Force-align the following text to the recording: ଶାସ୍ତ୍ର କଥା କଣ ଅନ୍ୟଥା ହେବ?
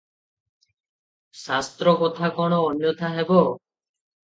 ଶାସ୍ତ୍ର 1.43 1.95
କଥା 2.01 2.33
କଣ 2.41 2.61
ଅନ୍ୟଥା 2.73 3.13
ହେବ? 3.21 3.41